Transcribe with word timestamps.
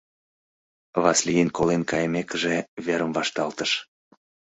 Васлийын 1.03 1.49
колен 1.57 1.81
кайымекыже 1.91 2.55
верым 2.85 3.11
вашталтыш. 3.17 3.71